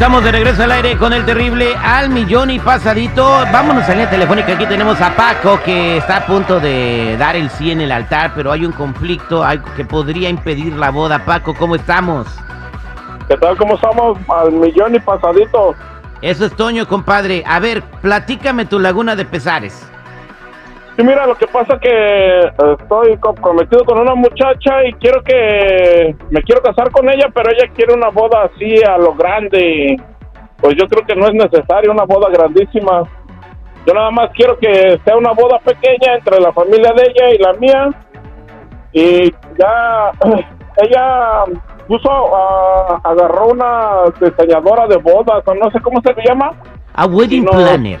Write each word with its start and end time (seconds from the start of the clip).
Estamos 0.00 0.24
de 0.24 0.32
regreso 0.32 0.62
al 0.62 0.72
aire 0.72 0.96
con 0.96 1.12
el 1.12 1.26
terrible 1.26 1.76
al 1.76 2.08
millón 2.08 2.48
y 2.48 2.58
pasadito. 2.58 3.22
Vámonos 3.52 3.86
a 3.86 3.94
la 3.94 4.08
telefónica. 4.08 4.54
Aquí 4.54 4.64
tenemos 4.64 4.98
a 4.98 5.14
Paco 5.14 5.60
que 5.62 5.98
está 5.98 6.16
a 6.16 6.26
punto 6.26 6.58
de 6.58 7.18
dar 7.18 7.36
el 7.36 7.50
sí 7.50 7.70
en 7.70 7.82
el 7.82 7.92
altar, 7.92 8.32
pero 8.34 8.50
hay 8.50 8.64
un 8.64 8.72
conflicto 8.72 9.44
algo 9.44 9.66
que 9.76 9.84
podría 9.84 10.30
impedir 10.30 10.72
la 10.72 10.88
boda. 10.88 11.26
Paco, 11.26 11.54
¿cómo 11.54 11.74
estamos? 11.74 12.26
¿Qué 13.28 13.36
tal? 13.36 13.58
¿Cómo 13.58 13.74
estamos? 13.74 14.18
Al 14.28 14.52
millón 14.52 14.94
y 14.94 15.00
pasadito. 15.00 15.74
Eso 16.22 16.46
es 16.46 16.56
Toño, 16.56 16.88
compadre. 16.88 17.44
A 17.46 17.58
ver, 17.60 17.82
platícame 17.82 18.64
tu 18.64 18.78
laguna 18.78 19.16
de 19.16 19.26
pesares. 19.26 19.86
Sí, 21.00 21.06
mira, 21.06 21.26
lo 21.26 21.34
que 21.34 21.46
pasa 21.46 21.78
que 21.80 21.88
eh, 21.88 22.52
estoy 22.78 23.16
comprometido 23.16 23.86
con 23.86 24.00
una 24.00 24.14
muchacha 24.14 24.84
y 24.86 24.92
quiero 24.94 25.22
que 25.22 26.14
me 26.28 26.42
quiero 26.42 26.60
casar 26.60 26.90
con 26.90 27.08
ella, 27.08 27.26
pero 27.32 27.50
ella 27.50 27.72
quiere 27.74 27.94
una 27.94 28.10
boda 28.10 28.42
así 28.42 28.82
a 28.86 28.98
lo 28.98 29.14
grande. 29.14 29.96
Pues 30.60 30.74
yo 30.76 30.86
creo 30.88 31.06
que 31.06 31.14
no 31.16 31.24
es 31.26 31.32
necesario 31.32 31.90
una 31.90 32.04
boda 32.04 32.28
grandísima. 32.30 33.04
Yo 33.86 33.94
nada 33.94 34.10
más 34.10 34.28
quiero 34.34 34.58
que 34.58 35.00
sea 35.02 35.16
una 35.16 35.32
boda 35.32 35.58
pequeña 35.60 36.16
entre 36.18 36.38
la 36.38 36.52
familia 36.52 36.92
de 36.92 37.02
ella 37.02 37.30
y 37.30 37.38
la 37.38 37.52
mía. 37.54 37.90
Y 38.92 39.30
ya 39.58 40.10
ella 40.82 41.44
puso, 41.88 42.10
ah, 42.10 43.00
agarró 43.04 43.46
una 43.46 44.02
diseñadora 44.20 44.86
de 44.86 44.98
bodas, 44.98 45.42
o 45.46 45.54
no 45.54 45.70
sé 45.70 45.80
cómo 45.80 46.02
se 46.02 46.12
le 46.12 46.24
llama. 46.26 46.52
A 46.92 47.06
wedding 47.06 47.46
no- 47.46 47.52
planner. 47.52 48.00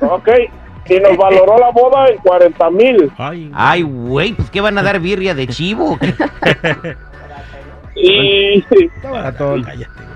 Ok, 0.00 0.28
y 0.88 1.00
nos 1.00 1.16
valoró 1.16 1.58
la 1.58 1.70
boda 1.70 2.06
en 2.08 2.18
40 2.18 2.70
mil. 2.70 3.12
Ay, 3.52 3.82
güey, 3.82 4.32
pues 4.32 4.50
¿qué 4.50 4.60
van 4.60 4.78
a 4.78 4.82
dar 4.82 5.00
birria 5.00 5.34
de 5.34 5.46
chivo? 5.46 5.98
Y 8.00 8.64
está 8.70 9.10
barato. 9.10 9.56
Cállate, 9.64 10.07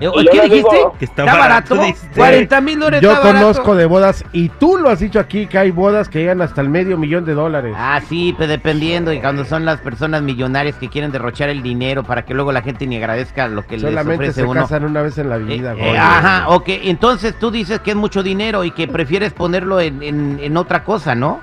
Eh, 0.00 0.10
¿Qué 0.30 0.40
dijiste? 0.42 0.76
Que 0.98 1.04
está 1.06 1.22
¿Está 1.24 1.38
barato? 1.38 1.74
barato, 1.74 1.74
dijiste. 1.86 2.16
40 2.16 2.60
mil 2.60 2.78
dólares. 2.80 3.00
Yo 3.00 3.10
está 3.12 3.24
barato. 3.24 3.40
conozco 3.46 3.74
de 3.74 3.86
bodas 3.86 4.24
y 4.32 4.48
tú 4.50 4.76
lo 4.78 4.88
has 4.90 5.00
dicho 5.00 5.18
aquí 5.20 5.46
que 5.46 5.58
hay 5.58 5.70
bodas 5.70 6.08
que 6.08 6.18
llegan 6.20 6.42
hasta 6.42 6.60
el 6.60 6.68
medio 6.68 6.96
millón 6.98 7.24
de 7.24 7.34
dólares. 7.34 7.74
Ah, 7.78 8.00
sí, 8.08 8.34
pues 8.36 8.48
dependiendo. 8.48 9.12
Y 9.12 9.20
cuando 9.20 9.44
son 9.44 9.64
las 9.64 9.80
personas 9.80 10.22
millonarias 10.22 10.76
que 10.76 10.88
quieren 10.88 11.12
derrochar 11.12 11.48
el 11.48 11.62
dinero 11.62 12.02
para 12.04 12.24
que 12.24 12.34
luego 12.34 12.52
la 12.52 12.62
gente 12.62 12.86
ni 12.86 12.96
agradezca 12.96 13.48
lo 13.48 13.66
que 13.66 13.72
les 13.76 13.82
Solamente 13.82 14.14
ofrece 14.24 14.40
se 14.42 14.46
uno. 14.46 14.60
casan 14.62 14.84
una 14.84 15.02
vez 15.02 15.16
en 15.18 15.28
la 15.30 15.36
Eh, 15.36 15.40
vida. 15.40 15.72
eh, 15.72 15.76
güey. 15.78 15.96
ajá, 15.96 16.48
ok. 16.48 16.68
Entonces 16.84 17.38
tú 17.38 17.50
dices 17.50 17.80
que 17.80 17.90
es 17.90 17.96
mucho 17.96 18.22
dinero 18.22 18.64
y 18.64 18.70
que 18.72 18.86
prefieres 18.88 19.32
ponerlo 19.32 19.80
en, 19.80 20.02
en- 20.02 20.38
en 20.42 20.56
otra 20.56 20.84
cosa, 20.84 21.14
¿no? 21.14 21.40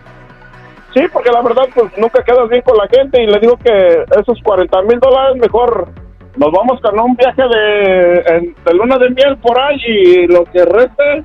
sí, 0.94 1.04
porque 1.14 1.30
la 1.30 1.42
verdad, 1.44 1.64
pues 1.76 1.92
nunca 1.98 2.24
quedas 2.24 2.50
bien 2.50 2.62
con 2.64 2.76
la 2.76 2.88
gente. 2.88 3.22
Y 3.22 3.28
le 3.28 3.40
digo 3.40 3.56
que 3.58 4.04
esos 4.20 4.42
40 4.42 4.82
mil 4.84 5.00
dólares, 5.00 5.36
mejor 5.40 5.90
nos 6.38 6.52
vamos 6.52 6.80
con 6.82 7.00
un 7.00 7.16
viaje 7.16 7.42
de, 7.42 8.14
en- 8.36 8.56
de 8.66 8.74
luna 8.74 8.98
de 8.98 9.10
miel 9.10 9.38
por 9.38 9.60
ahí. 9.60 9.78
Y 9.86 10.28
lo 10.28 10.44
que 10.46 10.64
reste, 10.66 11.24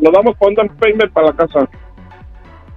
nos 0.00 0.12
damos 0.12 0.36
con 0.38 0.50
un 0.58 0.68
payment 0.76 1.12
para 1.12 1.28
la 1.28 1.32
casa. 1.34 1.60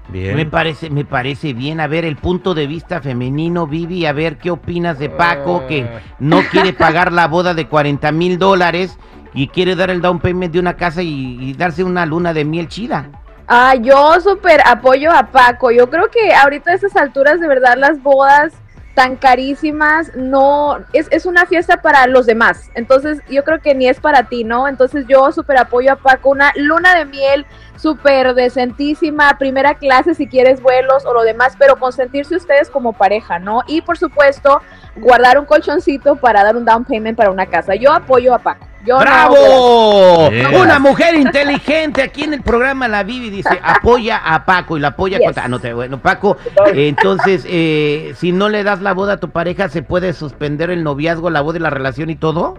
Bien. 0.09 0.35
Me 0.35 0.45
parece, 0.45 0.89
me 0.89 1.05
parece 1.05 1.53
bien. 1.53 1.79
A 1.79 1.87
ver, 1.87 2.03
el 2.03 2.17
punto 2.17 2.53
de 2.53 2.67
vista 2.67 3.01
femenino, 3.01 3.65
Vivi, 3.65 4.05
a 4.05 4.11
ver 4.13 4.37
qué 4.37 4.51
opinas 4.51 4.99
de 4.99 5.09
Paco, 5.09 5.65
que 5.67 5.87
no 6.19 6.41
quiere 6.51 6.73
pagar 6.77 7.13
la 7.13 7.27
boda 7.27 7.53
de 7.53 7.67
40 7.67 8.11
mil 8.11 8.37
dólares 8.37 8.99
y 9.33 9.47
quiere 9.47 9.75
dar 9.77 9.89
el 9.89 10.01
down 10.01 10.19
payment 10.19 10.51
de 10.51 10.59
una 10.59 10.75
casa 10.75 11.01
y, 11.01 11.37
y 11.39 11.53
darse 11.53 11.83
una 11.85 12.05
luna 12.05 12.33
de 12.33 12.43
miel 12.43 12.67
chida. 12.67 13.09
Ah, 13.47 13.75
yo 13.75 14.19
súper 14.19 14.61
apoyo 14.65 15.11
a 15.11 15.27
Paco. 15.27 15.71
Yo 15.71 15.89
creo 15.89 16.09
que 16.09 16.33
ahorita 16.33 16.71
a 16.71 16.73
estas 16.75 16.95
alturas, 16.97 17.39
de 17.39 17.47
verdad, 17.47 17.75
las 17.77 18.01
bodas 18.03 18.53
tan 18.93 19.15
carísimas, 19.15 20.11
no, 20.15 20.77
es, 20.93 21.07
es 21.11 21.25
una 21.25 21.45
fiesta 21.45 21.81
para 21.81 22.07
los 22.07 22.25
demás. 22.25 22.69
Entonces, 22.75 23.19
yo 23.29 23.43
creo 23.43 23.59
que 23.59 23.73
ni 23.73 23.87
es 23.87 23.99
para 23.99 24.23
ti, 24.23 24.43
¿no? 24.43 24.67
Entonces, 24.67 25.05
yo 25.07 25.31
súper 25.31 25.57
apoyo 25.57 25.93
a 25.93 25.95
Paco. 25.95 26.29
Una 26.29 26.51
luna 26.55 26.95
de 26.95 27.05
miel 27.05 27.45
súper 27.75 28.33
decentísima, 28.35 29.37
primera 29.37 29.75
clase 29.75 30.13
si 30.13 30.27
quieres 30.27 30.61
vuelos 30.61 31.05
o 31.05 31.13
lo 31.13 31.23
demás, 31.23 31.55
pero 31.57 31.77
consentirse 31.77 32.35
ustedes 32.35 32.69
como 32.69 32.93
pareja, 32.93 33.39
¿no? 33.39 33.63
Y 33.67 33.81
por 33.81 33.97
supuesto, 33.97 34.61
guardar 34.95 35.39
un 35.39 35.45
colchoncito 35.45 36.15
para 36.17 36.43
dar 36.43 36.55
un 36.55 36.65
down 36.65 36.85
payment 36.85 37.17
para 37.17 37.31
una 37.31 37.45
casa. 37.45 37.75
Yo 37.75 37.91
apoyo 37.91 38.33
a 38.35 38.39
Paco. 38.39 38.70
Yo 38.85 38.95
no. 38.95 39.01
¡Bravo! 39.01 40.29
Una 40.61 40.79
mujer 40.79 41.15
inteligente 41.15 42.01
aquí 42.01 42.23
en 42.23 42.33
el 42.33 42.41
programa 42.41 42.87
La 42.87 43.03
Vivi 43.03 43.29
dice 43.29 43.59
apoya 43.63 44.17
a 44.17 44.43
Paco 44.45 44.75
y 44.77 44.79
la 44.79 44.89
apoya 44.89 45.17
Yes. 45.17 45.25
contra... 45.27 45.43
Ah, 45.45 45.47
no 45.47 45.59
te, 45.59 45.73
bueno, 45.73 45.99
Paco, 45.99 46.37
eh, 46.73 46.87
entonces, 46.87 47.45
eh, 47.47 48.13
si 48.15 48.31
no 48.31 48.49
le 48.49 48.63
das 48.63 48.81
la 48.81 48.93
boda 48.93 49.13
a 49.13 49.17
tu 49.17 49.29
pareja, 49.29 49.69
¿se 49.69 49.83
puede 49.83 50.13
suspender 50.13 50.69
el 50.71 50.83
noviazgo, 50.83 51.29
la 51.29 51.41
boda 51.41 51.57
y 51.57 51.61
la 51.61 51.69
relación 51.69 52.09
y 52.09 52.15
todo? 52.15 52.55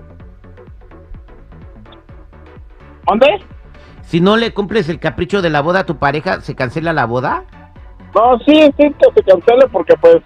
¿Dónde? 3.07 3.27
Si 4.03 4.21
no 4.21 4.37
le 4.37 4.53
cumples 4.53 4.89
el 4.89 5.01
capricho 5.01 5.43
de 5.43 5.51
la 5.51 5.61
boda 5.61 5.81
a 5.81 5.87
tu 5.87 5.97
pareja, 5.97 6.41
¿se 6.41 6.55
cancela 6.55 6.93
la 6.93 7.07
boda? 7.07 7.45
No, 8.15 8.39
sí, 8.41 8.71
sí, 8.79 8.95
que 8.99 9.13
se 9.15 9.23
cancele 9.25 9.67
porque 9.73 9.95
pues 10.01 10.19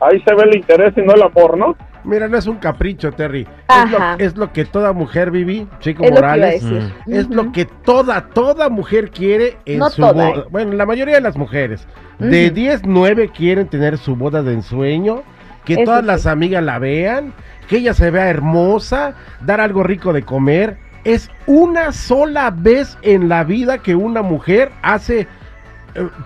ahí 0.00 0.20
se 0.26 0.34
ve 0.34 0.42
el 0.44 0.56
interés 0.56 0.94
y 0.96 1.02
no 1.02 1.14
el 1.14 1.22
amor, 1.22 1.56
¿no? 1.58 1.76
Mira, 2.04 2.28
no 2.28 2.36
es 2.36 2.46
un 2.46 2.56
capricho, 2.56 3.12
Terry. 3.12 3.46
Es 3.68 3.90
lo, 3.90 3.98
es 4.18 4.36
lo 4.36 4.52
que 4.52 4.64
toda 4.64 4.92
mujer, 4.92 5.30
Vivi, 5.30 5.66
Chico 5.80 6.04
Es 6.04 6.10
lo 6.10 6.16
que 6.16 6.20
iba 6.20 6.28
a 6.32 6.36
Morales, 6.36 6.62
decir. 6.62 6.92
es 7.06 7.28
lo 7.30 7.50
que 7.52 7.64
toda, 7.64 8.26
toda 8.28 8.68
mujer 8.68 9.10
quiere 9.10 9.56
en 9.64 9.78
No 9.78 9.88
su 9.90 10.02
toda, 10.02 10.12
boda. 10.12 10.40
¿eh? 10.42 10.44
Bueno, 10.50 10.72
la 10.74 10.86
mayoría 10.86 11.14
de 11.14 11.20
las 11.22 11.36
mujeres. 11.36 11.86
De 12.18 12.46
Ujú. 12.46 12.54
10, 12.54 12.82
9 12.84 13.30
quieren 13.34 13.68
tener 13.68 13.96
su 13.98 14.16
boda 14.16 14.42
de 14.42 14.52
ensueño, 14.52 15.22
que 15.64 15.74
Eso 15.74 15.84
todas 15.84 16.00
sí. 16.02 16.06
las 16.06 16.26
amigas 16.26 16.62
la 16.62 16.78
vean, 16.78 17.32
que 17.68 17.78
ella 17.78 17.94
se 17.94 18.10
vea 18.10 18.28
hermosa, 18.28 19.14
dar 19.40 19.60
algo 19.60 19.82
rico 19.82 20.12
de 20.12 20.22
comer. 20.22 20.76
Es 21.04 21.30
una 21.46 21.92
sola 21.92 22.50
vez 22.50 22.96
en 23.02 23.28
la 23.28 23.44
vida 23.44 23.78
que 23.78 23.94
una 23.94 24.22
mujer 24.22 24.70
hace 24.82 25.26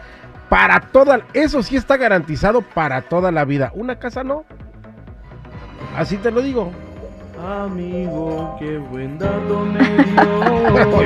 para 0.49 0.79
toda, 0.79 1.21
eso 1.33 1.61
sí 1.61 1.75
está 1.75 1.97
garantizado 1.97 2.61
para 2.61 3.01
toda 3.01 3.31
la 3.31 3.45
vida. 3.45 3.71
Una 3.75 3.97
casa 3.97 4.23
no. 4.23 4.45
Así 5.95 6.17
te 6.17 6.31
lo 6.31 6.41
digo. 6.41 6.71
Amigo, 7.45 8.55
qué 8.59 8.77
buen 8.77 9.19
dato 9.19 9.65
me 9.65 9.79
dio. 10.03 10.97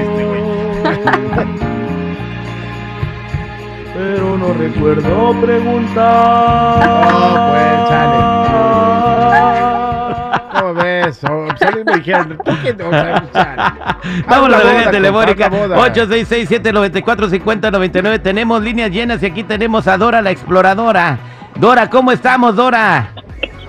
Pero 3.94 4.38
no 4.38 4.54
recuerdo 4.54 5.42
preguntar. 5.42 6.80
No, 6.86 7.52
pues, 7.52 7.72
¿Cómo 8.52 9.61
ves? 11.06 11.24
O, 11.24 11.48
salen 11.58 11.82
y 11.82 11.84
me 11.92 11.98
dijeron, 11.98 12.38
¿tú 12.44 12.52
qué 12.64 12.74
te- 12.74 12.84
o 12.84 12.90
sea, 12.90 13.24
chale. 13.34 13.62
Vamos 14.28 14.54
a 14.54 14.64
la 14.64 14.72
línea 14.72 14.92
telefónica 14.92 15.50
compa, 15.50 15.64
haz 15.64 15.70
la 15.70 15.76
boda. 15.78 15.94
866-794-5099. 15.94 18.22
Tenemos 18.22 18.62
líneas 18.62 18.92
llenas 18.92 19.22
y 19.24 19.26
aquí 19.26 19.44
tenemos 19.44 19.88
a 19.88 19.98
Dora 19.98 20.22
la 20.22 20.32
exploradora. 20.32 21.18
Dora, 21.56 21.90
¿cómo 21.90 22.12
estamos, 22.12 22.56
Dora? 22.56 23.10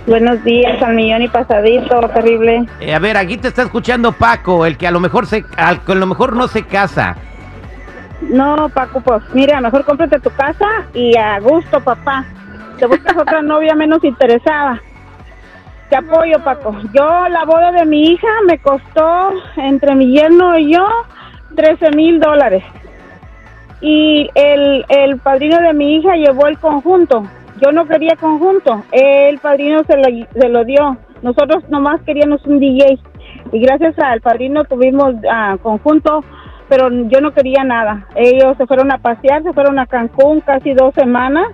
Buenos 0.07 0.43
días, 0.43 0.83
al 0.83 0.95
millón 0.95 1.23
y 1.23 1.29
pasadito, 1.29 2.01
terrible. 2.13 2.65
Eh, 2.81 2.93
a 2.95 2.99
ver, 2.99 3.17
aquí 3.17 3.37
te 3.37 3.49
está 3.49 3.63
escuchando 3.63 4.11
Paco, 4.13 4.67
el 4.67 4.77
que 4.77 4.89
a 4.89 4.91
lo 4.91 4.99
mejor 4.99 5.27
se, 5.27 5.45
al 5.57 5.85
que 5.85 5.93
a 5.93 5.95
lo 5.95 6.07
mejor 6.07 6.35
no 6.35 6.49
se 6.49 6.65
casa. 6.65 7.17
No, 8.21 8.69
Paco, 8.69 9.01
pues 9.01 9.23
mira, 9.33 9.61
mejor 9.61 9.85
cómprate 9.85 10.19
tu 10.21 10.31
casa 10.31 10.67
y 10.95 11.17
a 11.17 11.39
gusto, 11.39 11.81
papá. 11.81 12.25
Te 12.79 12.87
buscas 12.87 13.17
otra 13.17 13.43
novia 13.43 13.75
menos 13.77 14.03
interesada. 14.03 14.81
Te 15.93 15.99
apoyo, 15.99 16.39
Paco. 16.43 16.75
Yo, 16.95 17.29
la 17.29 17.45
boda 17.45 17.71
de 17.71 17.85
mi 17.85 18.13
hija 18.13 18.27
me 18.47 18.57
costó, 18.57 19.31
entre 19.59 19.95
mi 19.95 20.11
yerno 20.11 20.57
y 20.57 20.73
yo, 20.73 20.87
13 21.55 21.91
mil 21.91 22.19
dólares. 22.19 22.65
Y 23.83 24.27
el, 24.35 24.87
el 24.89 25.19
padrino 25.19 25.61
de 25.61 25.75
mi 25.75 25.97
hija 25.97 26.17
llevó 26.17 26.47
el 26.47 26.59
conjunto. 26.59 27.25
Yo 27.61 27.73
no 27.73 27.87
quería 27.87 28.17
conjunto. 28.17 28.83
El 28.91 29.39
padrino 29.41 29.85
se 29.85 29.99
lo, 29.99 30.05
se 30.33 30.49
lo 30.49 30.65
dio. 30.65 30.97
Nosotros 31.21 31.69
nomás 31.69 32.01
queríamos 32.07 32.43
un 32.47 32.59
DJ. 32.59 32.99
Y 33.53 33.61
gracias 33.61 33.99
al 33.99 34.23
padrino 34.23 34.65
tuvimos 34.65 35.15
ah, 35.31 35.59
conjunto, 35.63 36.25
pero 36.71 36.89
yo 36.91 37.21
no 37.21 37.33
quería 37.33 37.65
nada. 37.65 38.07
Ellos 38.15 38.57
se 38.57 38.67
fueron 38.67 38.91
a 38.93 38.97
pasear, 38.97 39.43
se 39.43 39.53
fueron 39.53 39.79
a 39.79 39.85
Cancún 39.85 40.41
casi 40.41 40.73
dos 40.73 40.95
semanas. 40.95 41.49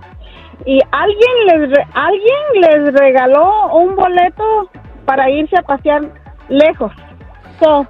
Y 0.65 0.79
alguien 0.91 1.45
les, 1.47 1.69
re- 1.71 1.87
alguien 1.93 2.35
les 2.61 2.93
regaló 2.93 3.73
un 3.75 3.95
boleto 3.95 4.69
para 5.05 5.29
irse 5.29 5.57
a 5.57 5.61
pasear 5.61 6.01
lejos. 6.49 6.91
So, 7.59 7.87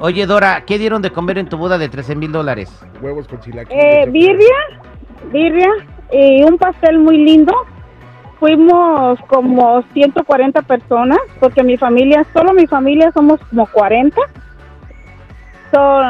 Oye, 0.00 0.26
Dora, 0.26 0.62
¿qué 0.64 0.78
dieron 0.78 1.02
de 1.02 1.10
comer 1.10 1.38
en 1.38 1.48
tu 1.48 1.56
boda 1.56 1.76
de 1.78 1.88
13 1.88 2.14
mil 2.14 2.30
dólares? 2.30 2.70
Huevos 3.00 3.26
con 3.26 3.40
chilaquiles. 3.40 3.84
Eh, 3.84 4.06
birria, 4.10 4.56
birria 5.32 5.70
y 6.12 6.42
un 6.44 6.56
pastel 6.58 6.98
muy 6.98 7.18
lindo. 7.18 7.52
Fuimos 8.38 9.18
como 9.26 9.82
140 9.92 10.62
personas, 10.62 11.18
porque 11.40 11.64
mi 11.64 11.76
familia, 11.76 12.24
solo 12.32 12.52
mi 12.52 12.68
familia 12.68 13.10
somos 13.12 13.40
como 13.50 13.66
40. 13.66 14.20
So, 15.72 16.00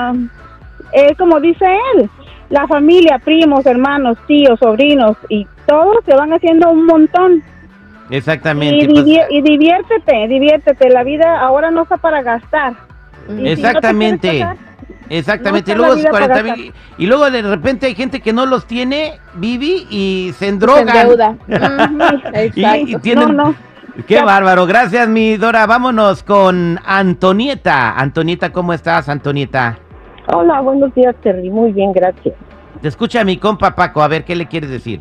eh, 0.93 1.15
como 1.17 1.41
dice 1.41 1.65
él, 1.95 2.11
la 2.51 2.67
familia, 2.67 3.19
primos, 3.19 3.65
hermanos, 3.67 4.17
tíos, 4.27 4.59
sobrinos 4.59 5.17
y 5.29 5.47
todos 5.67 5.97
se 6.07 6.15
van 6.15 6.33
haciendo 6.33 6.71
un 6.71 6.87
montón. 6.87 7.43
Exactamente. 8.11 8.85
Y, 8.85 8.89
pues, 8.89 9.07
y 9.31 9.43
diviértete, 9.43 10.29
diviértete. 10.29 10.89
La 10.91 11.05
vida 11.05 11.41
ahora 11.41 11.71
no 11.71 11.83
está 11.83 11.97
para 11.99 12.23
gastar. 12.23 12.73
Y 13.29 13.31
si 13.31 13.37
no 13.37 13.43
te 13.45 13.53
exactamente. 13.53 14.47
Exactamente, 15.11 15.75
No 15.75 15.75
y 15.75 15.79
luego, 15.79 15.95
la 15.95 16.01
vida 16.01 16.11
40 16.11 16.35
para 16.35 16.55
mil- 16.57 16.73
y 16.99 17.07
luego 17.07 17.31
de 17.31 17.41
repente 17.43 17.87
hay 17.87 17.95
gente 17.95 18.21
que 18.21 18.33
no 18.35 18.45
los 18.45 18.67
tiene, 18.67 19.15
Vivi, 19.35 19.87
y 19.91 20.31
se 20.33 20.39
Se 20.41 20.49
endrogan. 20.49 20.89
endeuda. 20.97 21.35
Y- 22.55 22.61
Exacto. 22.63 22.79
y 22.89 22.97
tienen- 22.97 23.37
No, 23.37 23.45
no. 23.49 23.55
Qué 24.07 24.23
bárbaro, 24.23 24.67
gracias 24.67 25.09
mi 25.09 25.37
Dora. 25.37 25.67
Vámonos 25.67 26.23
con 26.23 26.79
Antonieta. 26.85 27.95
Antonieta, 27.99 28.53
¿cómo 28.53 28.73
estás, 28.73 29.09
Antonieta? 29.09 29.79
Hola, 30.33 30.61
buenos 30.61 30.95
días, 30.95 31.17
Terry. 31.23 31.51
Muy 31.51 31.73
bien, 31.73 31.93
gracias. 31.93 32.35
Te 32.83 32.89
escucha 32.89 33.25
mi 33.25 33.39
compa 33.39 33.75
Paco, 33.75 34.03
a 34.03 34.09
ver 34.09 34.25
qué 34.25 34.37
le 34.37 34.47
quieres 34.47 34.71
decir. 34.71 35.01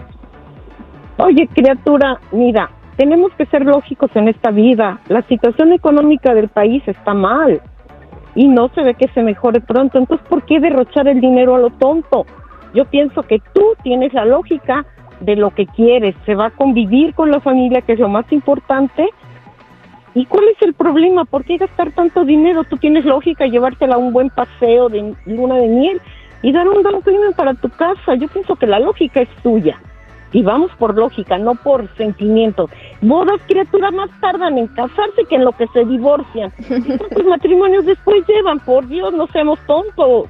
Oye, 1.17 1.47
criatura, 1.47 2.19
mira, 2.31 2.69
tenemos 2.95 3.31
que 3.33 3.45
ser 3.47 3.65
lógicos 3.65 4.09
en 4.15 4.29
esta 4.29 4.51
vida. 4.51 4.99
La 5.09 5.21
situación 5.23 5.73
económica 5.73 6.33
del 6.33 6.47
país 6.47 6.81
está 6.87 7.13
mal 7.13 7.61
y 8.35 8.47
no 8.47 8.69
se 8.69 8.83
ve 8.83 8.93
que 8.93 9.09
se 9.09 9.21
mejore 9.21 9.59
pronto. 9.59 9.97
Entonces, 9.97 10.25
¿por 10.27 10.43
qué 10.45 10.59
derrochar 10.59 11.07
el 11.07 11.19
dinero 11.19 11.55
a 11.55 11.59
lo 11.59 11.71
tonto? 11.71 12.25
Yo 12.73 12.85
pienso 12.85 13.23
que 13.23 13.39
tú 13.53 13.73
tienes 13.83 14.13
la 14.13 14.25
lógica 14.25 14.85
de 15.19 15.35
lo 15.35 15.51
que 15.51 15.65
quieres. 15.65 16.15
Se 16.25 16.35
va 16.35 16.47
a 16.47 16.51
convivir 16.51 17.13
con 17.15 17.31
la 17.31 17.41
familia, 17.41 17.81
que 17.81 17.93
es 17.93 17.99
lo 17.99 18.09
más 18.09 18.31
importante. 18.31 19.09
¿Y 20.17 20.25
cuál 20.25 20.45
es 20.47 20.59
el 20.63 20.73
problema? 20.73 21.25
¿Por 21.25 21.45
qué 21.45 21.57
gastar 21.57 21.91
tanto 21.91 22.25
dinero? 22.25 22.63
Tú 22.63 22.77
tienes 22.77 23.05
lógica 23.05 23.45
llevártela 23.45 23.95
a 23.95 23.97
un 23.99 24.11
buen 24.11 24.31
paseo 24.31 24.89
de 24.89 25.13
luna 25.27 25.57
de 25.57 25.67
miel 25.67 26.01
y 26.41 26.51
dar 26.51 26.67
un 26.67 26.81
down 26.81 27.03
payment 27.03 27.35
para 27.35 27.53
tu 27.53 27.69
casa. 27.69 28.15
Yo 28.15 28.27
pienso 28.27 28.55
que 28.55 28.65
la 28.65 28.79
lógica 28.79 29.21
es 29.21 29.29
tuya. 29.43 29.79
Y 30.33 30.41
vamos 30.41 30.71
por 30.79 30.97
lógica, 30.97 31.37
no 31.37 31.53
por 31.53 31.87
sentimientos. 31.97 32.71
Bodas, 32.99 33.39
criaturas, 33.47 33.93
más 33.93 34.09
tardan 34.19 34.57
en 34.57 34.65
casarse 34.69 35.23
que 35.29 35.35
en 35.35 35.45
lo 35.45 35.51
que 35.51 35.67
se 35.67 35.85
divorcian. 35.85 36.51
¿Y 36.67 36.97
¿Cuántos 36.97 37.25
matrimonios 37.25 37.85
después 37.85 38.25
llevan? 38.27 38.59
Por 38.61 38.87
Dios, 38.87 39.13
no 39.13 39.27
seamos 39.27 39.59
tontos. 39.67 40.29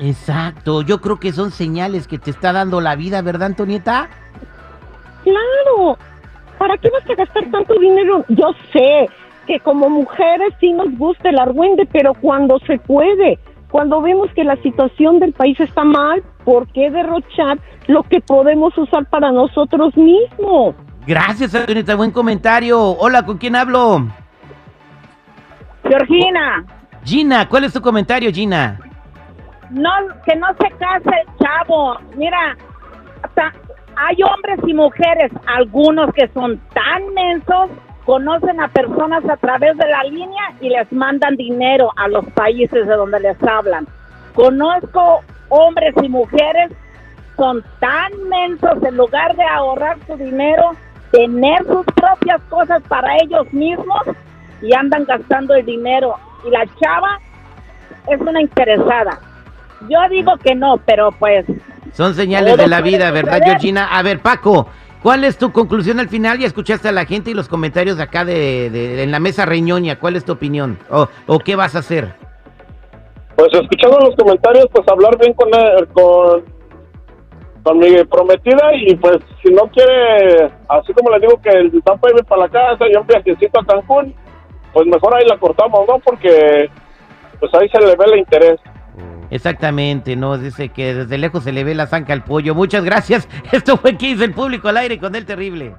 Exacto, 0.00 0.82
yo 0.82 1.00
creo 1.00 1.18
que 1.18 1.32
son 1.32 1.50
señales 1.50 2.06
que 2.06 2.18
te 2.18 2.30
está 2.30 2.52
dando 2.52 2.82
la 2.82 2.94
vida, 2.94 3.22
¿verdad, 3.22 3.46
Antonieta? 3.46 4.10
Claro. 5.24 5.96
¿Para 6.58 6.76
qué 6.76 6.90
vas 6.90 7.08
a 7.08 7.14
gastar 7.14 7.44
tanto 7.50 7.78
dinero? 7.78 8.24
Yo 8.28 8.52
sé 8.72 9.08
que 9.46 9.60
como 9.60 9.88
mujeres 9.88 10.52
sí 10.60 10.72
nos 10.72 10.96
gusta 10.98 11.30
el 11.30 11.38
argüende, 11.38 11.86
pero 11.90 12.12
cuando 12.14 12.58
se 12.60 12.78
puede, 12.78 13.38
cuando 13.70 14.02
vemos 14.02 14.30
que 14.34 14.44
la 14.44 14.56
situación 14.56 15.20
del 15.20 15.32
país 15.32 15.58
está 15.60 15.84
mal, 15.84 16.22
¿por 16.44 16.66
qué 16.72 16.90
derrochar 16.90 17.58
lo 17.86 18.02
que 18.02 18.20
podemos 18.20 18.76
usar 18.76 19.06
para 19.06 19.30
nosotros 19.32 19.96
mismos? 19.96 20.74
Gracias, 21.06 21.54
Antonieta, 21.54 21.94
buen 21.94 22.10
comentario. 22.10 22.80
Hola, 22.80 23.24
¿con 23.24 23.38
quién 23.38 23.56
hablo? 23.56 24.06
Georgina, 25.84 26.66
Gina, 27.04 27.48
¿cuál 27.48 27.64
es 27.64 27.72
tu 27.72 27.80
comentario, 27.80 28.30
Gina? 28.30 28.78
no 29.70 29.90
que 30.24 30.36
no 30.36 30.46
se 30.60 30.70
case 30.76 31.10
el 31.10 31.38
chavo. 31.38 31.98
Mira, 32.16 32.56
hasta 33.22 33.52
hay 34.00 34.16
hombres 34.22 34.60
y 34.64 34.74
mujeres, 34.74 35.32
algunos 35.46 36.12
que 36.12 36.28
son 36.28 36.60
tan 36.72 37.14
mensos, 37.14 37.70
conocen 38.04 38.60
a 38.60 38.68
personas 38.68 39.28
a 39.28 39.36
través 39.36 39.76
de 39.76 39.88
la 39.88 40.04
línea 40.04 40.52
y 40.60 40.68
les 40.68 40.90
mandan 40.92 41.36
dinero 41.36 41.90
a 41.96 42.06
los 42.06 42.24
países 42.26 42.86
de 42.86 42.94
donde 42.94 43.18
les 43.18 43.36
hablan. 43.42 43.88
Conozco 44.34 45.20
hombres 45.48 45.94
y 46.00 46.08
mujeres 46.08 46.70
son 47.36 47.64
tan 47.80 48.12
mensos 48.28 48.82
en 48.82 48.96
lugar 48.96 49.34
de 49.34 49.44
ahorrar 49.44 49.96
su 50.06 50.16
dinero, 50.16 50.70
tener 51.10 51.64
sus 51.66 51.84
propias 51.86 52.40
cosas 52.48 52.82
para 52.88 53.16
ellos 53.16 53.52
mismos 53.52 54.02
y 54.62 54.74
andan 54.74 55.04
gastando 55.06 55.54
el 55.54 55.66
dinero. 55.66 56.14
Y 56.46 56.50
la 56.50 56.66
chava 56.80 57.18
es 58.06 58.20
una 58.20 58.40
interesada. 58.40 59.18
Yo 59.88 59.98
digo 60.08 60.36
que 60.38 60.54
no, 60.54 60.76
pero 60.86 61.10
pues 61.12 61.44
Son 61.98 62.14
señales 62.14 62.56
de 62.56 62.68
la 62.68 62.80
vida, 62.80 63.10
¿verdad. 63.10 63.40
Georgina? 63.44 63.88
A 63.98 64.04
ver, 64.04 64.20
Paco, 64.20 64.68
¿cuál 65.02 65.24
es 65.24 65.36
tu 65.36 65.50
conclusión 65.50 65.98
al 65.98 66.08
final? 66.08 66.38
Ya 66.38 66.46
escuchaste 66.46 66.86
a 66.88 66.92
la 66.92 67.04
gente 67.06 67.32
y 67.32 67.34
los 67.34 67.48
comentarios 67.48 67.96
de 67.96 68.04
acá 68.04 68.24
de, 68.24 68.70
de- 68.70 69.02
en 69.02 69.10
la 69.10 69.18
mesa 69.18 69.44
reñoña. 69.44 69.98
¿Cuál 69.98 70.14
es 70.14 70.24
tu 70.24 70.30
opinión? 70.30 70.78
¿O, 70.90 71.08
o 71.26 71.38
qué 71.40 71.56
vas 71.56 71.74
a 71.74 71.80
hacer? 71.80 72.14
Pues 73.34 73.48
escuchando 73.52 73.98
los 73.98 74.14
comentarios, 74.14 74.66
pues 74.72 74.86
hablar 74.86 75.18
bien 75.18 75.32
con, 75.34 75.50
con, 75.92 76.44
con 77.64 77.78
mi 77.80 78.04
prometida 78.04 78.70
y 78.76 78.94
pues 78.94 79.18
si 79.42 79.52
no 79.52 79.62
quiere, 79.72 80.52
así 80.68 80.92
como 80.92 81.10
le 81.10 81.18
digo 81.18 81.42
que 81.42 81.50
el 81.50 81.68
down 81.84 81.98
payment 81.98 82.28
para 82.28 82.42
la 82.42 82.48
casa 82.48 82.84
y 82.88 82.94
un 82.96 83.08
viajecito 83.08 83.58
a 83.58 83.66
Cancún, 83.66 84.14
pues 84.72 84.86
mejor 84.86 85.16
ahí 85.16 85.26
la 85.26 85.36
cortamos, 85.36 85.80
¿no? 85.88 85.98
Porque 85.98 86.70
pues 87.40 87.52
ahí 87.54 87.68
se 87.70 87.80
le 87.80 87.96
ve 87.96 88.04
el 88.12 88.18
interés. 88.20 88.60
Exactamente, 89.30 90.16
¿no? 90.16 90.38
Dice 90.38 90.70
que 90.70 90.94
desde 90.94 91.18
lejos 91.18 91.44
se 91.44 91.52
le 91.52 91.64
ve 91.64 91.74
la 91.74 91.86
zanca 91.86 92.12
al 92.12 92.24
pollo. 92.24 92.54
Muchas 92.54 92.84
gracias. 92.84 93.28
Esto 93.52 93.76
fue 93.76 93.96
15 93.96 94.24
el 94.24 94.32
público 94.32 94.68
al 94.68 94.78
aire 94.78 94.98
con 94.98 95.14
el 95.14 95.24
terrible. 95.24 95.74